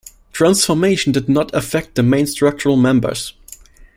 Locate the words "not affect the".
1.29-2.01